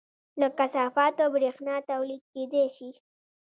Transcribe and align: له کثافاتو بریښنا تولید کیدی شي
له 0.39 0.47
کثافاتو 0.57 1.23
بریښنا 1.33 1.75
تولید 1.89 2.23
کیدی 2.33 2.65
شي 2.75 2.89